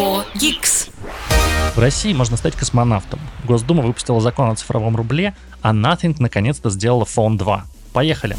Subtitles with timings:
[0.00, 0.90] 4 Geeks.
[1.74, 3.20] В России можно стать космонавтом.
[3.44, 7.66] Госдума выпустила закон о цифровом рубле, а Nothing наконец-то сделала Phone 2.
[7.92, 8.34] Поехали!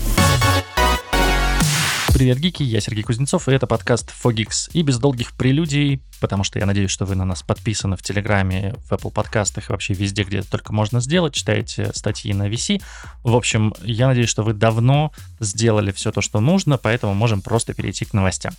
[2.16, 4.72] Привет, гики, я Сергей Кузнецов, и это подкаст Fogix.
[4.74, 8.74] И без долгих прелюдий, потому что я надеюсь, что вы на нас подписаны в Телеграме,
[8.90, 12.82] в Apple подкастах и вообще везде, где это только можно сделать, читаете статьи на VC.
[13.22, 17.76] В общем, я надеюсь, что вы давно сделали все то, что нужно, поэтому можем просто
[17.76, 18.54] перейти к новостям.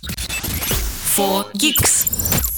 [1.17, 2.52] 4 Geeks.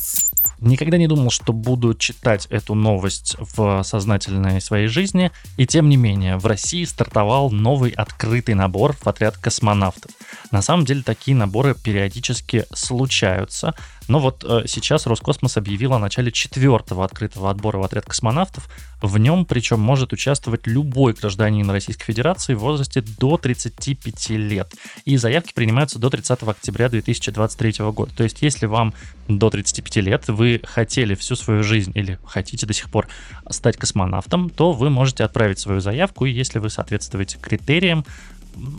[0.59, 5.97] Никогда не думал, что буду читать эту новость в сознательной своей жизни, и тем не
[5.97, 10.11] менее, в России стартовал новый открытый набор в отряд космонавтов.
[10.51, 13.75] На самом деле такие наборы периодически случаются,
[14.07, 18.69] но вот э, сейчас Роскосмос объявил о начале четвертого открытого отбора в отряд космонавтов.
[19.01, 24.73] В нем, причем, может участвовать любой гражданин Российской Федерации в возрасте до 35 лет.
[25.05, 28.11] И заявки принимаются до 30 октября 2023 года.
[28.15, 28.93] То есть, если вам
[29.27, 33.07] до 35 лет, вы хотели всю свою жизнь или хотите до сих пор
[33.49, 38.05] стать космонавтом, то вы можете отправить свою заявку, и если вы соответствуете критериям,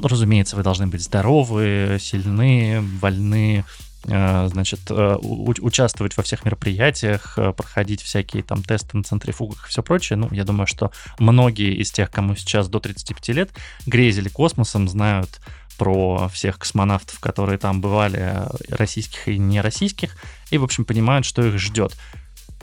[0.03, 3.65] разумеется, вы должны быть здоровы, сильны, вольны,
[4.07, 9.83] значит, э, участвовать во всех мероприятиях, э, проходить всякие там тесты на центрифугах и все
[9.83, 10.17] прочее.
[10.17, 13.51] Ну, я думаю, что многие из тех, кому сейчас до 35 лет,
[13.87, 15.41] грезили космосом, знают
[15.77, 20.17] про всех космонавтов, которые там бывали, российских и нероссийских,
[20.51, 21.95] и, в общем, понимают, что их ждет.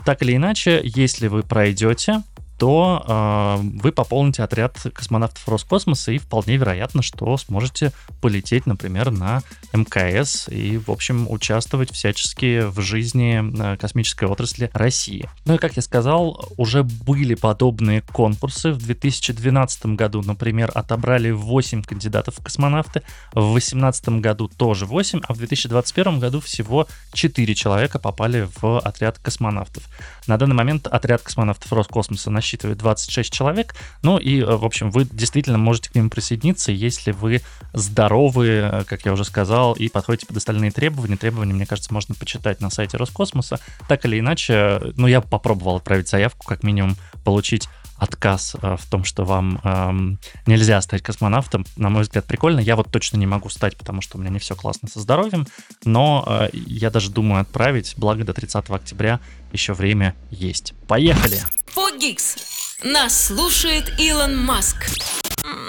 [0.04, 2.22] Так или иначе, если вы пройдете,
[2.58, 9.42] то э, вы пополните отряд космонавтов Роскосмоса и вполне вероятно, что сможете полететь, например, на
[9.72, 15.28] МКС и, в общем, участвовать всячески в жизни э, космической отрасли России.
[15.44, 18.72] Ну и, как я сказал, уже были подобные конкурсы.
[18.72, 23.02] В 2012 году, например, отобрали 8 кандидатов в космонавты,
[23.32, 29.18] в 2018 году тоже 8, а в 2021 году всего 4 человека попали в отряд
[29.18, 29.84] космонавтов.
[30.26, 33.74] На данный момент отряд космонавтов Роскосмоса насчитывает 26 человек.
[34.02, 37.40] Ну и, э, в общем, вы действительно можете к ним присоединиться, если вы
[37.72, 41.16] здоровы, э, как я уже сказал, и подходите под остальные требования.
[41.16, 43.58] Требования, мне кажется, можно почитать на сайте Роскосмоса.
[43.88, 49.04] Так или иначе, ну, я попробовал отправить заявку, как минимум получить отказ э, в том,
[49.04, 52.60] что вам эм, нельзя стать космонавтом, на мой взгляд, прикольно.
[52.60, 55.46] Я вот точно не могу стать, потому что у меня не все классно со здоровьем,
[55.84, 59.20] но э, я даже думаю отправить, благо до 30 октября
[59.52, 60.74] еще время есть.
[60.86, 61.40] Поехали!
[61.66, 62.36] Фогикс.
[62.82, 64.90] Нас слушает Илон Маск.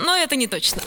[0.05, 0.81] Но это не точно.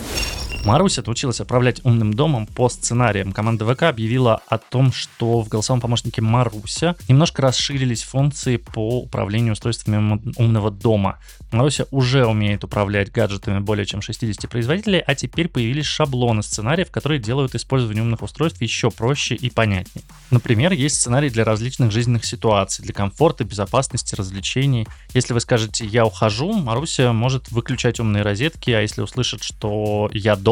[0.64, 3.32] Маруся научилась управлять умным домом по сценариям.
[3.32, 9.54] Команда ВК объявила о том, что в голосовом помощнике Маруся немножко расширились функции по управлению
[9.54, 11.18] устройствами умного дома.
[11.52, 17.18] Маруся уже умеет управлять гаджетами более чем 60 производителей, а теперь появились шаблоны сценариев, которые
[17.18, 20.04] делают использование умных устройств еще проще и понятнее.
[20.30, 24.86] Например, есть сценарий для различных жизненных ситуаций, для комфорта, безопасности, развлечений.
[25.14, 30.36] Если вы скажете «я ухожу», Маруся может выключать умные розетки, а если услышит, что «я
[30.36, 30.47] дома»,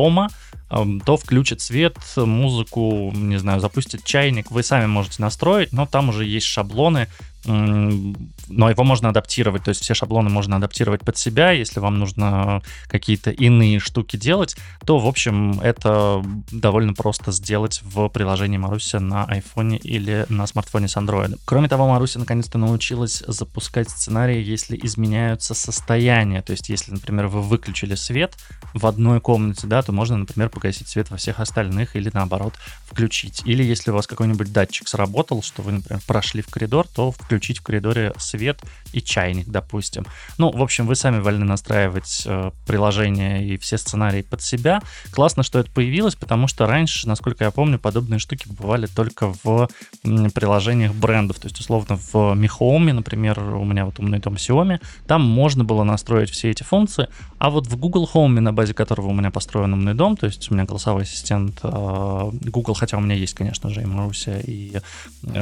[0.68, 6.24] то включит свет, музыку, не знаю, запустит чайник, вы сами можете настроить, но там уже
[6.24, 7.08] есть шаблоны,
[7.46, 12.62] но его можно адаптировать, то есть все шаблоны можно адаптировать под себя, если вам нужно
[12.88, 19.24] какие-то иные штуки делать, то, в общем, это довольно просто сделать в приложении Маруся на
[19.24, 21.38] iPhone или на смартфоне с Android.
[21.44, 27.42] Кроме того, Маруся наконец-то научилась запускать сценарии, если изменяются состояния, то есть если, например, вы
[27.42, 28.36] выключили свет
[28.74, 33.42] в одной комнате, да, то можно, например, погасить свет во всех остальных или наоборот включить.
[33.44, 37.35] Или если у вас какой-нибудь датчик сработал, что вы, например, прошли в коридор, то включить
[37.36, 40.06] включить в коридоре свет и чайник, допустим.
[40.38, 44.80] Ну, в общем, вы сами вольны настраивать э, приложение и все сценарии под себя.
[45.12, 49.68] Классно, что это появилось, потому что раньше, насколько я помню, подобные штуки бывали только в
[50.02, 51.38] приложениях брендов.
[51.38, 55.64] То есть, условно, в Mi Home, например, у меня вот умный дом Xiaomi, там можно
[55.64, 57.08] было настроить все эти функции,
[57.38, 60.50] а вот в Google Home, на базе которого у меня построен умный дом, то есть
[60.50, 64.76] у меня голосовой ассистент э, Google, хотя у меня есть, конечно же, и Маруся, и
[64.76, 64.80] э,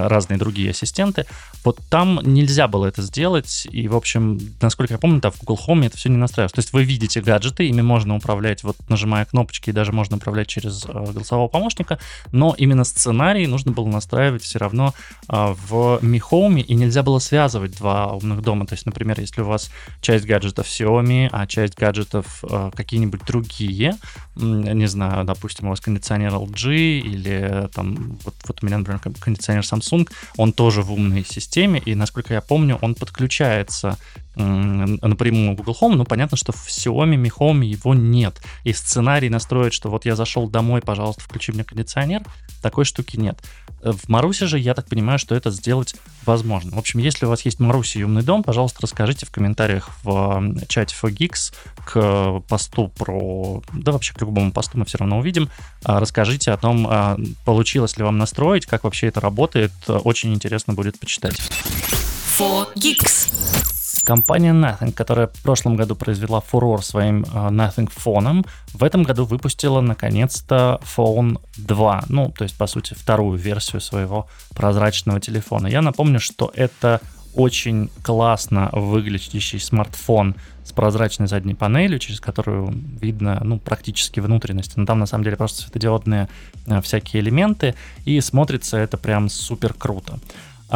[0.08, 1.26] разные другие ассистенты,
[1.62, 5.60] вот там нельзя было это сделать, и, в общем, насколько я помню, там в Google
[5.66, 6.52] Home это все не настраивалось.
[6.52, 10.48] То есть вы видите гаджеты, ими можно управлять, вот нажимая кнопочки, и даже можно управлять
[10.48, 11.98] через э, голосового помощника,
[12.32, 14.94] но именно сценарий нужно было настраивать все равно
[15.28, 18.66] э, в Mi Home, и нельзя было связывать два умных дома.
[18.66, 19.70] То есть, например, если у вас
[20.00, 23.96] часть гаджетов Xiaomi, а часть гаджетов э, какие-нибудь другие,
[24.36, 29.62] не знаю, допустим, у вас кондиционер LG или там, вот, вот у меня, например, кондиционер
[29.62, 33.98] Samsung, он тоже в умной системе, и, насколько я помню, он подключается
[34.36, 38.40] напрямую Google Home, но понятно, что в Xiaomi Mi Home его нет.
[38.64, 42.22] И сценарий настроить, что вот я зашел домой, пожалуйста, включи мне кондиционер,
[42.62, 43.42] такой штуки нет.
[43.82, 45.94] В Марусе же, я так понимаю, что это сделать
[46.24, 46.74] возможно.
[46.74, 50.54] В общем, если у вас есть Маруси и умный дом, пожалуйста, расскажите в комментариях в
[50.68, 51.54] чате for Geeks
[51.84, 53.62] к посту про...
[53.74, 55.50] Да вообще к любому посту мы все равно увидим.
[55.84, 59.72] А, расскажите о том, а, получилось ли вам настроить, как вообще это работает.
[59.86, 61.38] Очень интересно будет почитать.
[62.38, 63.73] For Geeks.
[64.04, 69.24] Компания Nothing, которая в прошлом году произвела фурор своим uh, Nothing фоном, в этом году
[69.24, 72.04] выпустила наконец-то Phone 2.
[72.08, 75.66] Ну, то есть, по сути, вторую версию своего прозрачного телефона.
[75.66, 77.00] Я напомню, что это
[77.34, 84.74] очень классно выглядящий смартфон с прозрачной задней панелью, через которую видно ну, практически внутренности.
[84.76, 86.28] Но там на самом деле просто светодиодные
[86.66, 87.74] э, всякие элементы,
[88.04, 90.18] и смотрится это прям супер круто.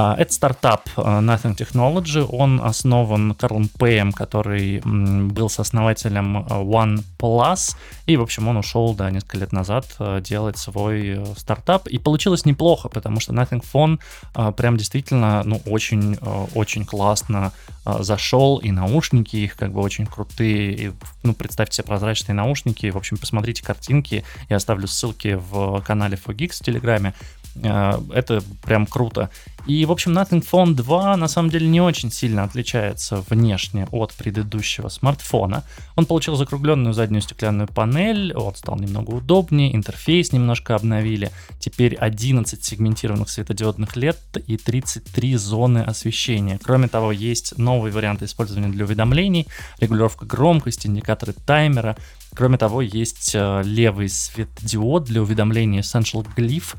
[0.00, 2.24] А, это стартап а, Nothing Technology.
[2.30, 7.74] Он основан Карлом Пэем, который был сооснователем а, OnePlus.
[8.06, 9.86] И, в общем, он ушел да, несколько лет назад
[10.22, 11.88] делать свой э, стартап.
[11.88, 16.16] И получилось неплохо, потому что Nothing Phone прям действительно ну, очень,
[16.54, 17.52] очень классно
[17.84, 18.58] зашел.
[18.58, 20.72] И наушники их как бы очень крутые.
[20.74, 20.92] И,
[21.24, 22.88] ну, представьте себе прозрачные наушники.
[22.88, 24.24] В общем, посмотрите картинки.
[24.48, 27.14] Я оставлю ссылки в канале Fogix в Телеграме.
[27.62, 29.30] Э, это прям круто.
[29.66, 34.14] И, в общем, Nothing Phone 2 на самом деле не очень сильно отличается внешне от
[34.14, 35.62] предыдущего смартфона.
[35.94, 41.30] Он получил закругленную заднюю стеклянную панель, он стал немного удобнее, интерфейс немножко обновили.
[41.60, 46.58] Теперь 11 сегментированных светодиодных LED и 33 зоны освещения.
[46.62, 49.46] Кроме того, есть новые варианты использования для уведомлений,
[49.80, 51.96] регулировка громкости, индикаторы таймера.
[52.34, 56.76] Кроме того, есть э, левый светодиод для уведомления Essential Glyph,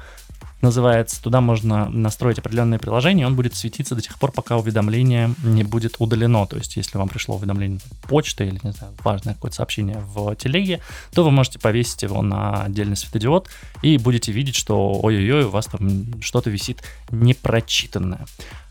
[0.61, 1.21] называется.
[1.21, 5.95] Туда можно настроить определенное приложение, он будет светиться до тех пор, пока уведомление не будет
[5.99, 6.45] удалено.
[6.45, 10.81] То есть, если вам пришло уведомление почты или, не знаю, важное какое-то сообщение в телеге,
[11.13, 13.49] то вы можете повесить его на отдельный светодиод
[13.81, 18.25] и будете видеть, что ой-ой-ой, у вас там что-то висит непрочитанное.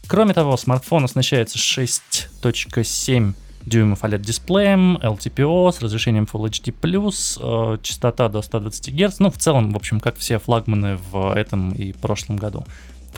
[0.06, 3.34] Кроме того, смартфон оснащается 6.7
[3.68, 6.72] дюймов OLED-дисплеем, LTPO с разрешением Full HD+,
[7.40, 11.72] э, частота до 120 Гц, ну, в целом, в общем, как все флагманы в этом
[11.72, 12.64] и прошлом году.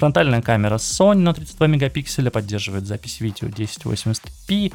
[0.00, 4.73] Фронтальная камера Sony на 32 мегапикселя поддерживает запись видео 1080p.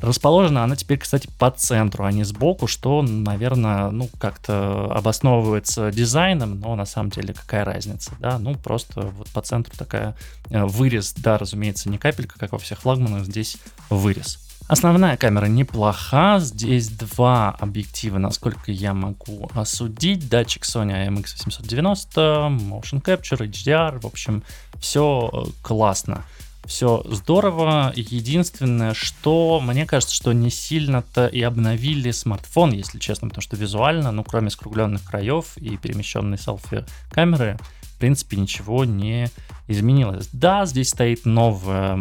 [0.00, 6.60] Расположена она теперь, кстати, по центру, а не сбоку, что, наверное, ну, как-то обосновывается дизайном,
[6.60, 8.38] но на самом деле какая разница, да?
[8.38, 10.14] Ну, просто вот по центру такая
[10.50, 13.56] э, вырез, да, разумеется, не капелька, как во всех флагманах, здесь
[13.90, 14.47] вырез.
[14.68, 20.28] Основная камера неплоха, здесь два объектива, насколько я могу осудить.
[20.28, 22.14] Датчик Sony IMX890,
[22.58, 24.42] Motion Capture, HDR, в общем,
[24.78, 26.22] все э, классно.
[26.66, 27.94] Все здорово.
[27.96, 34.12] Единственное, что мне кажется, что не сильно-то и обновили смартфон, если честно, потому что визуально,
[34.12, 37.58] ну, кроме скругленных краев и перемещенной селфи камеры,
[37.98, 39.28] в принципе, ничего не
[39.66, 40.28] изменилось.
[40.32, 41.96] Да, здесь стоит новый,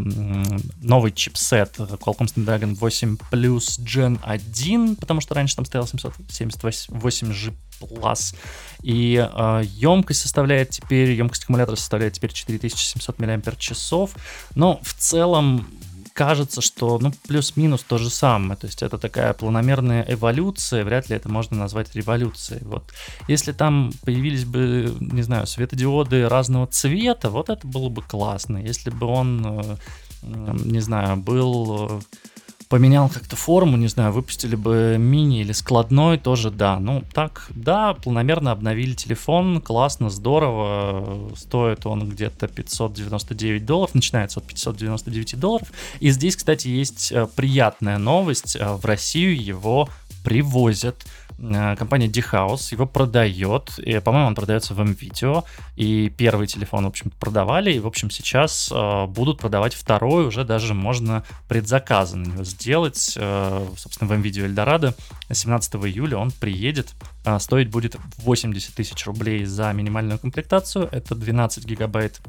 [0.79, 8.35] новый чипсет Qualcomm Snapdragon 8 Plus Gen 1, потому что раньше там стоял 778G Plus.
[8.83, 13.71] И э, емкость составляет теперь, емкость аккумулятора составляет теперь 4700 мАч.
[14.53, 15.67] Но в целом
[16.17, 18.55] кажется, что ну плюс-минус то же самое.
[18.55, 22.63] То есть это такая планомерная эволюция, вряд ли это можно назвать революцией.
[22.63, 22.83] Вот.
[23.27, 28.57] Если там появились бы, не знаю, светодиоды разного цвета, вот это было бы классно.
[28.57, 29.77] Если бы он,
[30.23, 32.01] э, не знаю, был
[32.69, 36.79] поменял как-то форму, не знаю, выпустили бы мини или складной, тоже да.
[36.79, 44.47] Ну, так, да, планомерно обновили телефон, классно, здорово, стоит он где-то 599 долларов, начинается от
[44.47, 45.71] 599 долларов.
[45.99, 49.89] И здесь, кстати, есть э, приятная новость, э, в Россию его
[50.23, 51.05] привозят
[51.77, 55.43] компания D-House его продает, и, по-моему, он продается в MVideo,
[55.75, 60.43] и первый телефон, в общем продавали, и, в общем, сейчас э, будут продавать второй, уже
[60.43, 64.93] даже можно предзаказы на него сделать, э, собственно, в MVideo Eldorado
[65.31, 66.93] 17 июля он приедет,
[67.25, 72.19] э, стоить будет 80 тысяч рублей за минимальную комплектацию, это 12 гигабайт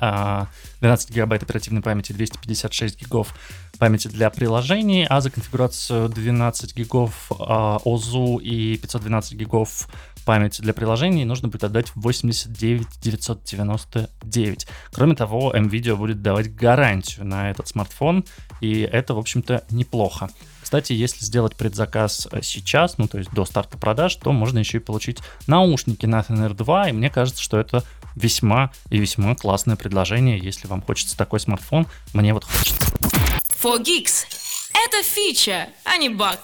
[0.00, 3.34] 12 гигабайт оперативной памяти, 256 гигов
[3.78, 9.88] памяти для приложений, а за конфигурацию 12 гигов ОЗУ и 512 гигов
[10.24, 14.66] памяти для приложений нужно будет отдать 89 999.
[14.92, 18.24] Кроме того, MVideo будет давать гарантию на этот смартфон,
[18.60, 20.28] и это, в общем-то, неплохо.
[20.62, 24.80] Кстати, если сделать предзаказ сейчас, ну то есть до старта продаж, то можно еще и
[24.80, 27.82] получить наушники на Nothing R2, и мне кажется, что это
[28.14, 32.86] весьма и весьма классное предложение, если вам хочется такой смартфон, мне вот хочется.
[33.62, 34.24] For Geeks.
[34.72, 36.40] Это фича, а не баг.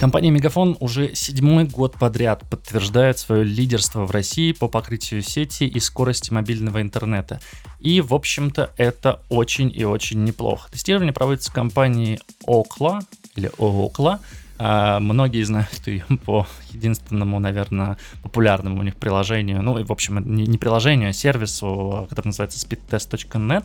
[0.00, 5.80] Компания Мегафон уже седьмой год подряд подтверждает свое лидерство в России по покрытию сети и
[5.80, 7.40] скорости мобильного интернета.
[7.80, 10.70] И, в общем-то, это очень и очень неплохо.
[10.70, 13.00] Тестирование проводится компанией Окла
[13.34, 14.20] или Окла.
[14.58, 20.18] А, многие знают ее по единственному, наверное, популярному у них приложению, ну, и, в общем,
[20.34, 23.64] не, приложению, а сервису, который называется speedtest.net,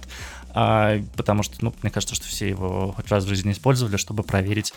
[0.54, 4.24] а, потому что, ну, мне кажется, что все его хоть раз в жизни использовали, чтобы
[4.24, 4.74] проверить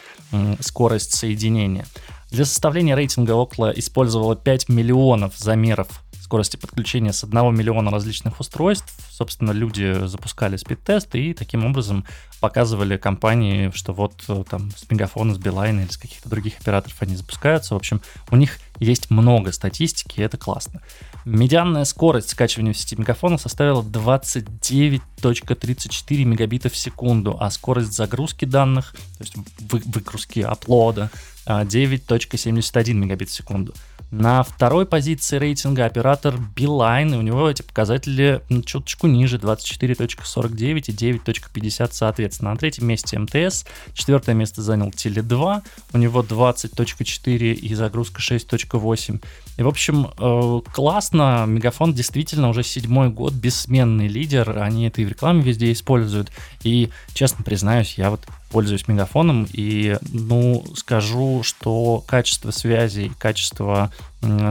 [0.61, 1.85] скорость соединения.
[2.31, 8.93] Для составления рейтинга Окла использовало 5 миллионов замеров скорости подключения с 1 миллиона различных устройств.
[9.11, 12.05] Собственно, люди запускали спид-тест и таким образом
[12.41, 16.97] показывали компании, что вот э, там с Мегафона, с Билайна или с каких-то других операторов
[17.01, 17.75] они запускаются.
[17.75, 20.83] В общем, у них есть много статистики, и это классно.
[21.25, 28.95] Медианная скорость скачивания в сети Мегафона составила 29.34 мегабита в секунду, а скорость загрузки данных,
[29.19, 31.11] то есть вы, выгрузки, аплода,
[31.47, 33.73] 9.71 мегабит в секунду.
[34.13, 40.57] На второй позиции рейтинга оператор Beeline, и у него эти показатели ну, чуточку ниже, 24.49
[40.57, 42.53] и 9.50 соответственно.
[42.53, 43.65] На третьем месте МТС,
[43.95, 48.21] четвертое место занял Теле2, у него 20.4 и загрузка
[48.71, 49.23] 6.8.
[49.57, 55.05] И, в общем, э, классно, Мегафон действительно уже седьмой год бессменный лидер, они это и
[55.05, 56.31] в рекламе везде используют,
[56.63, 58.21] и, честно признаюсь, я вот
[58.51, 63.91] пользуюсь мегафоном и, ну, скажу, что качество связи, качество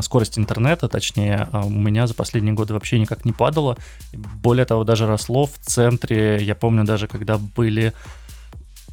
[0.01, 3.77] скорости интернета, точнее, а, у меня за последние годы вообще никак не падало.
[4.13, 6.37] Более того, даже росло в центре.
[6.41, 7.93] Я помню даже, когда были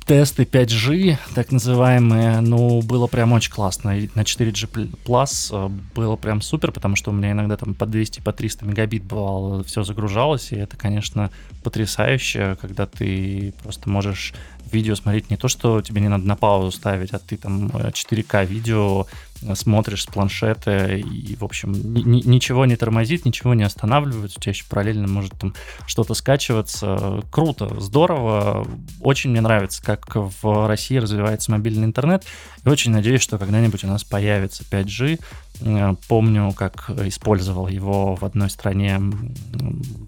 [0.04, 3.98] тесты 5G, так называемые, ну, было прям очень классно.
[3.98, 7.86] И на 4G Plus э, было прям супер, потому что у меня иногда там по
[7.86, 11.30] 200, по 300 мегабит бывало, все загружалось, и это, конечно,
[11.62, 14.34] потрясающе, когда ты просто можешь
[14.72, 18.42] видео смотреть не то, что тебе не надо на паузу ставить, а ты там 4К
[18.42, 19.06] э, видео
[19.54, 24.52] смотришь с планшета, и, в общем, ни, ничего не тормозит, ничего не останавливается, у тебя
[24.52, 25.54] еще параллельно может там
[25.86, 27.22] что-то скачиваться.
[27.30, 28.66] Круто, здорово,
[29.00, 32.24] очень мне нравится, как в России развивается мобильный интернет,
[32.64, 35.20] и очень надеюсь, что когда-нибудь у нас появится 5G.
[35.62, 39.00] Э, помню, как использовал его в одной стране,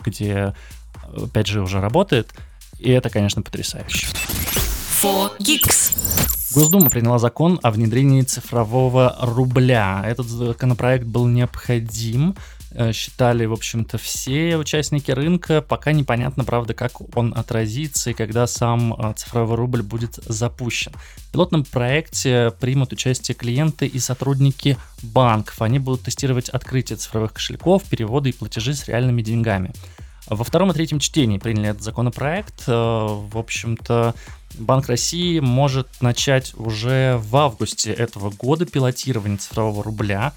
[0.04, 0.54] где
[1.12, 2.32] 5G уже работает,
[2.78, 4.08] и это, конечно, потрясающе.
[5.02, 6.24] 4Geeks.
[6.54, 10.04] Госдума приняла закон о внедрении цифрового рубля.
[10.06, 12.36] Этот законопроект был необходим,
[12.70, 15.62] э, считали, в общем-то, все участники рынка.
[15.62, 20.92] Пока непонятно, правда, как он отразится и когда сам э, цифровой рубль будет запущен.
[21.16, 25.60] В пилотном проекте примут участие клиенты и сотрудники банков.
[25.60, 29.72] Они будут тестировать открытие цифровых кошельков, переводы и платежи с реальными деньгами.
[30.26, 32.64] Во втором и третьем чтении приняли этот законопроект.
[32.66, 34.14] Э, в общем-то,
[34.58, 40.32] Банк России может начать уже в августе этого года пилотирование цифрового рубля.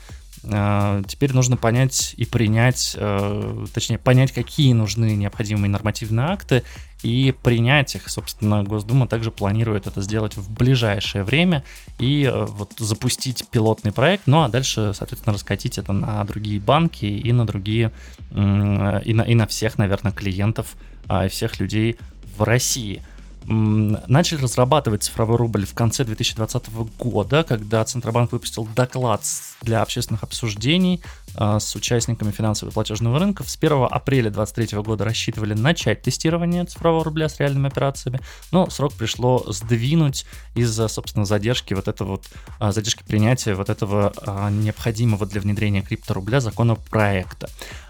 [0.50, 6.64] Э, теперь нужно понять и принять, э, точнее, понять, какие нужны необходимые нормативные акты
[7.04, 8.10] и принять их.
[8.10, 11.64] Собственно, Госдума также планирует это сделать в ближайшее время
[12.00, 17.06] и э, вот запустить пилотный проект, ну а дальше, соответственно, раскатить это на другие банки
[17.06, 17.92] и на другие,
[18.32, 20.76] и на, и на всех, наверное, клиентов
[21.08, 21.98] а, всех людей
[22.38, 23.02] в России
[23.48, 29.22] начали разрабатывать цифровой рубль в конце 2020 года, когда Центробанк выпустил доклад
[29.62, 31.02] для общественных обсуждений
[31.36, 33.44] а, с участниками финансового и платежного рынка.
[33.44, 38.20] С 1 апреля 2023 года рассчитывали начать тестирование цифрового рубля с реальными операциями,
[38.52, 42.26] но срок пришло сдвинуть из-за, собственно, задержки вот этого вот,
[42.60, 47.48] а, задержки принятия вот этого а, необходимого для внедрения крипторубля законопроекта.
[47.48, 47.87] А,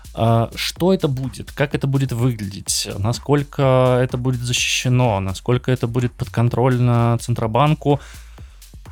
[0.56, 1.52] что это будет?
[1.52, 2.90] Как это будет выглядеть?
[2.98, 5.20] Насколько это будет защищено?
[5.20, 8.00] Насколько это будет подконтрольно Центробанку?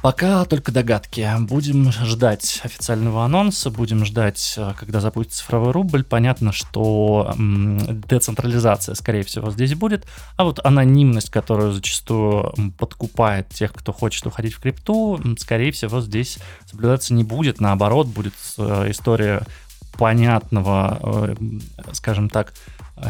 [0.06, 1.28] Пока только догадки.
[1.40, 6.04] Будем ждать официального анонса, будем ждать, а, когда запустится цифровой рубль.
[6.04, 10.06] Понятно, что децентрализация, скорее всего, здесь будет.
[10.38, 16.38] А вот анонимность, которую зачастую подкупает тех, кто хочет уходить в крипту, скорее всего, здесь
[16.70, 17.60] соблюдаться не будет.
[17.60, 19.42] Наоборот, будет э, история
[19.98, 21.36] понятного, э,
[21.94, 22.54] скажем так,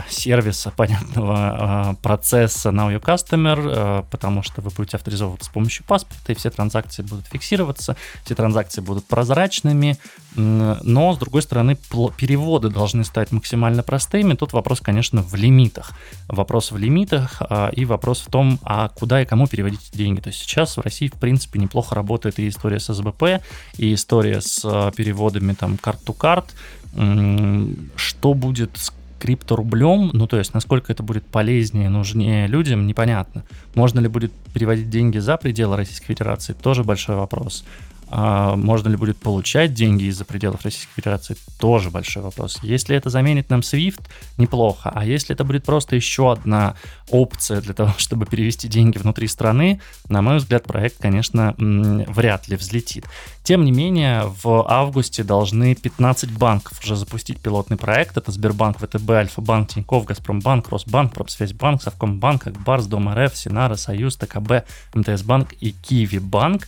[0.09, 5.85] сервиса, понятного э, процесса Now Your Customer, э, потому что вы будете авторизовываться с помощью
[5.85, 9.97] паспорта, и все транзакции будут фиксироваться, все транзакции будут прозрачными,
[10.35, 11.77] но, с другой стороны,
[12.17, 14.33] переводы должны стать максимально простыми.
[14.33, 15.93] Тут вопрос, конечно, в лимитах.
[16.27, 20.19] Вопрос в лимитах и вопрос в том, а куда и кому переводить деньги.
[20.19, 23.41] То есть сейчас в России, в принципе, неплохо работает и история с СБП,
[23.77, 24.59] и история с
[24.97, 26.53] переводами там карт-то-карт,
[26.91, 28.91] что будет с
[29.25, 33.43] крипторублем, ну то есть насколько это будет полезнее, нужнее людям, непонятно.
[33.73, 37.65] Можно ли будет переводить деньги за пределы Российской Федерации, тоже большой вопрос.
[38.07, 42.59] А можно ли будет получать деньги из-за пределов Российской Федерации, тоже большой вопрос.
[42.61, 44.01] Если это заменит нам SWIFT,
[44.37, 44.91] неплохо.
[44.93, 46.75] А если это будет просто еще одна
[47.09, 52.55] опция для того, чтобы перевести деньги внутри страны, на мой взгляд, проект, конечно, вряд ли
[52.55, 53.05] взлетит.
[53.43, 58.17] Тем не менее, в августе должны 15 банков уже запустить пилотный проект.
[58.17, 64.65] Это Сбербанк, ВТБ, Альфа-банк, Тинькофф, Газпромбанк, Росбанк, Промсвязьбанк, Совкомбанк, Акбарс, Дом РФ, Синара, Союз, ТКБ,
[64.93, 66.67] МТС-банк и Киви банк.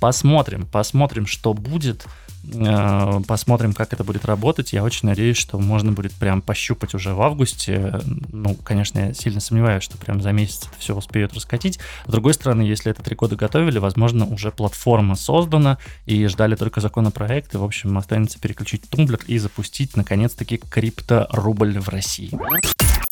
[0.00, 2.06] Посмотрим, посмотрим, что будет.
[2.54, 4.72] Э, посмотрим, как это будет работать.
[4.72, 8.00] Я очень надеюсь, что можно будет прям пощупать уже в августе.
[8.32, 11.78] Ну, конечно, я сильно сомневаюсь, что прям за месяц это все успеют раскатить.
[12.06, 16.80] С другой стороны, если это три года готовили, возможно, уже платформа создана и ждали только
[16.80, 17.54] законопроект.
[17.54, 22.30] И, в общем, останется переключить тумблер и запустить, наконец-таки, крипторубль в России.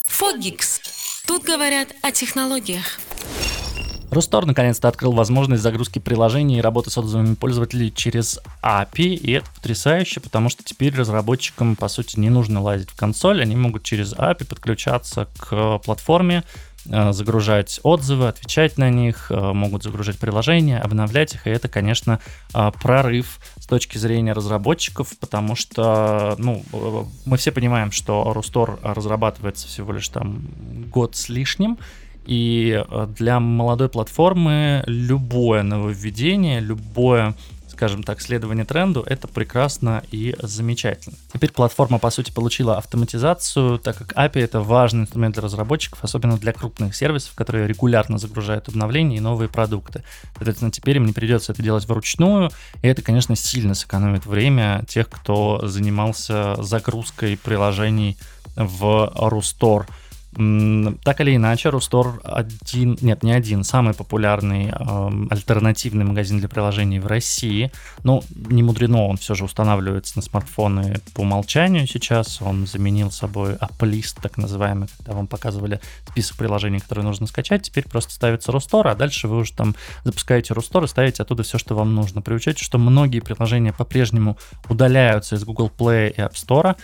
[0.09, 0.81] Фогикс.
[1.26, 3.00] Тут говорят о технологиях.
[4.16, 9.46] Рустор наконец-то открыл возможность загрузки приложений и работы с отзывами пользователей через API, и это
[9.54, 14.14] потрясающе, потому что теперь разработчикам, по сути, не нужно лазить в консоль, они могут через
[14.14, 16.44] API подключаться к платформе,
[16.87, 22.18] э, загружать отзывы, отвечать на них, э, могут загружать приложения, обновлять их, и это, конечно,
[22.54, 26.64] э, прорыв с точки зрения разработчиков, потому что, ну,
[27.26, 30.46] мы все понимаем, что Рустор разрабатывается всего лишь там
[30.90, 31.76] год с лишним,
[32.26, 37.35] и э, для молодой платформы любое нововведение, любое
[37.76, 41.14] скажем так, следование тренду, это прекрасно и замечательно.
[41.30, 46.38] Теперь платформа, по сути, получила автоматизацию, так как API— это важный инструмент для разработчиков, особенно
[46.38, 50.04] для крупных сервисов, которые регулярно загружают обновления и новые продукты.
[50.37, 55.11] Соответственно, теперь им не придется это делать вручную, и это, конечно, сильно сэкономит время тех,
[55.11, 58.16] кто занимался загрузкой приложений
[58.56, 59.85] в Rustore.
[60.37, 66.99] Так или иначе, Рустор один, нет, не один, самый популярный э, альтернативный магазин для приложений
[66.99, 67.73] в России.
[68.05, 72.43] Ну, не мудрено, он все же устанавливается на смартфоны по умолчанию сейчас.
[72.43, 77.63] Он заменил собой Applist, так называемый, когда вам показывали список приложений, которые нужно скачать.
[77.63, 81.56] Теперь просто ставится Рустор, а дальше вы уже там запускаете Рустор и ставите оттуда все,
[81.56, 82.21] что вам нужно.
[82.21, 84.37] При что многие приложения по-прежнему
[84.69, 86.76] удаляются из Google Play и App Store.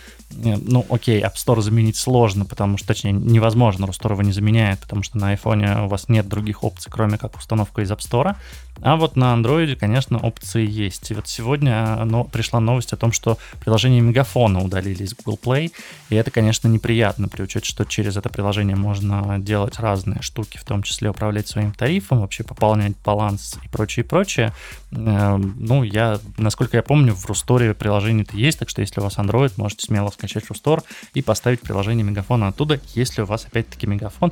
[0.43, 4.79] Э, ну, окей, App Store заменить сложно, потому что, точнее, не невозможно, Русторова не заменяет,
[4.79, 8.35] потому что на iPhone у вас нет других опций, кроме как установка из App Store.
[8.81, 11.11] А вот на Android, конечно, опции есть.
[11.11, 15.71] И вот сегодня но, пришла новость о том, что приложение Мегафона удалили из Google Play,
[16.09, 20.63] и это, конечно, неприятно, при учете, что через это приложение можно делать разные штуки, в
[20.63, 24.53] том числе управлять своим тарифом, вообще пополнять баланс и прочее, прочее.
[24.91, 29.17] Эм, ну, я, насколько я помню, в Русторе приложение-то есть, так что если у вас
[29.17, 34.31] Android, можете смело скачать Рустор и поставить приложение Мегафона оттуда, если у вас опять-таки Мегафон.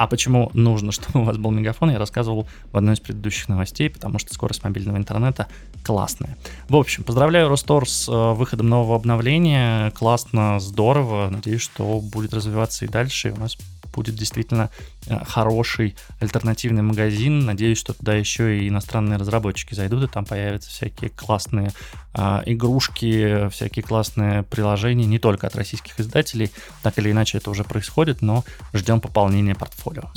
[0.00, 3.90] А почему нужно, чтобы у вас был мегафон, я рассказывал в одной из предыдущих новостей,
[3.90, 5.46] потому что скорость мобильного интернета
[5.84, 6.38] классная.
[6.70, 9.90] В общем, поздравляю Ростор с э, выходом нового обновления.
[9.90, 11.28] Классно, здорово.
[11.28, 13.28] Надеюсь, что будет развиваться и дальше.
[13.28, 13.58] И у нас
[13.92, 14.70] будет действительно
[15.06, 17.40] э, хороший альтернативный магазин.
[17.44, 21.72] Надеюсь, что туда еще и иностранные разработчики зайдут, и там появятся всякие классные
[22.14, 26.50] э, игрушки, всякие классные приложения, не только от российских издателей.
[26.82, 30.10] Так или иначе это уже происходит, но ждем пополнения портфолио.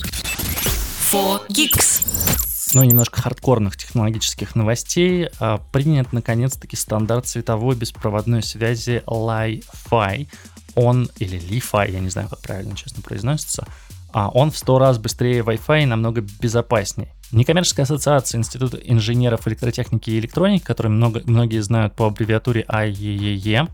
[1.11, 2.43] 4Geeks.
[2.75, 5.29] Ну, немножко хардкорных технологических новостей.
[5.39, 10.27] А, принят, наконец-таки, стандарт цветовой беспроводной связи Li-Fi
[10.75, 13.65] он, или Li-Fi, я не знаю, как правильно, честно, произносится,
[14.13, 17.09] а он в 100 раз быстрее Wi-Fi и намного безопаснее.
[17.31, 23.69] Некоммерческая ассоциация Института инженеров электротехники и электроники, который много, многие знают по аббревиатуре IEEE,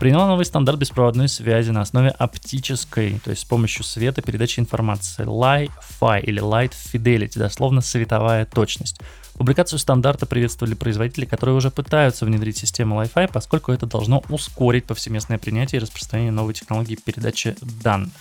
[0.00, 5.24] приняла новый стандарт беспроводной связи на основе оптической, то есть с помощью света передачи информации
[5.24, 9.00] Li-Fi или Light Fidelity, дословно световая точность.
[9.36, 15.38] Публикацию стандарта приветствовали производители, которые уже пытаются внедрить систему Wi-Fi, поскольку это должно ускорить повсеместное
[15.38, 18.12] принятие и распространение новой технологии передачи данных.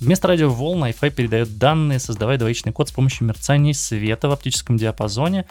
[0.00, 5.46] Вместо радиоволн Wi-Fi передает данные, создавая двоичный код с помощью мерцания света в оптическом диапазоне,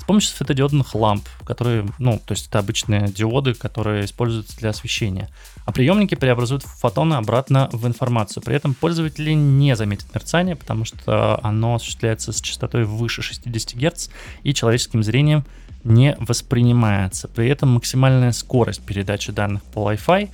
[0.00, 5.28] с помощью светодиодных ламп, которые, ну, то есть это обычные диоды, которые используются для освещения.
[5.66, 8.42] А приемники преобразуют фотоны обратно в информацию.
[8.42, 14.08] При этом пользователи не заметят мерцание, потому что оно осуществляется с частотой выше 60 Гц
[14.42, 15.44] и человеческим зрением
[15.84, 17.28] не воспринимается.
[17.28, 20.30] При этом максимальная скорость передачи данных по Wi-Fi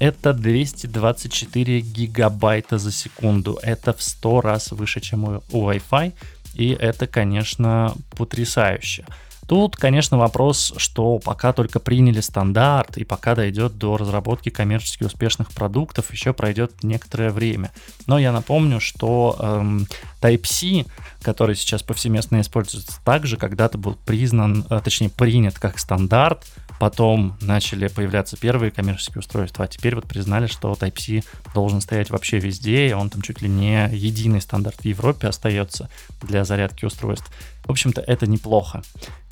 [0.00, 3.58] это 224 гигабайта за секунду.
[3.62, 6.12] Это в 100 раз выше, чем у Wi-Fi.
[6.54, 9.04] И это, конечно, потрясающе.
[9.50, 15.50] Тут, конечно, вопрос, что пока только приняли стандарт и пока дойдет до разработки коммерчески успешных
[15.50, 17.72] продуктов, еще пройдет некоторое время.
[18.06, 19.88] Но я напомню, что эм,
[20.22, 20.86] Type-C,
[21.22, 26.46] который сейчас повсеместно используется, также когда-то был признан, э, точнее принят как стандарт,
[26.78, 32.38] потом начали появляться первые коммерческие устройства, а теперь вот признали, что Type-C должен стоять вообще
[32.38, 35.90] везде, и он там чуть ли не единый стандарт в Европе остается
[36.22, 37.30] для зарядки устройств.
[37.64, 38.82] В общем-то, это неплохо.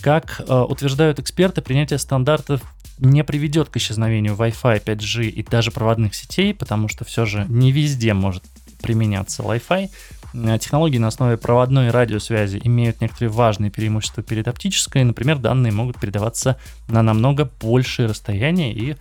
[0.01, 2.63] Как э, утверждают эксперты, принятие стандартов
[2.99, 7.73] не приведет к исчезновению Wi-Fi, 5G и даже проводных сетей, потому что все же не
[7.73, 8.43] везде может
[8.83, 9.91] применяться Wi-Fi.
[10.35, 15.05] Э, технологии на основе проводной радиосвязи имеют некоторые важные преимущества перед оптической.
[15.05, 16.57] Например, данные могут передаваться
[16.89, 18.97] на намного большие расстояния и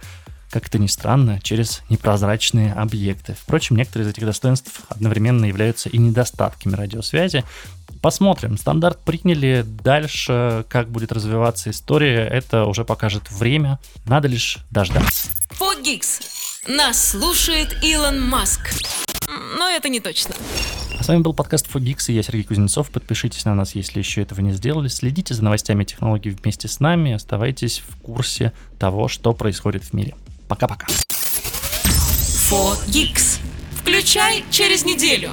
[0.50, 3.36] как это ни странно, через непрозрачные объекты.
[3.38, 7.44] Впрочем, некоторые из этих достоинств одновременно являются и недостатками радиосвязи.
[8.02, 8.58] Посмотрим.
[8.58, 9.66] Стандарт приняли.
[9.66, 13.80] Дальше, как будет развиваться история, это уже покажет время.
[14.06, 15.30] Надо лишь дождаться.
[15.52, 16.20] Фогикс.
[16.68, 18.74] Нас слушает Илон Маск.
[19.58, 20.36] Но это не точно.
[21.00, 22.90] А с вами был подкаст Фогикс, и я Сергей Кузнецов.
[22.90, 24.88] Подпишитесь на нас, если еще этого не сделали.
[24.88, 27.14] Следите за новостями технологий вместе с нами.
[27.14, 30.16] Оставайтесь в курсе того, что происходит в мире.
[30.48, 30.88] Пока-пока.
[32.50, 33.40] Фогикс.
[33.76, 35.32] Включай через неделю.